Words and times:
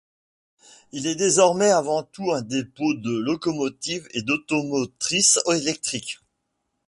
Il 0.93 1.05
est 1.05 1.13
désormais 1.13 1.69
avant 1.69 2.01
tout 2.01 2.31
un 2.31 2.41
dépôt 2.41 2.95
de 2.95 3.11
locomotives 3.11 4.07
et 4.15 4.23
d'automotrices 4.23 5.37
électriques. 5.53 6.19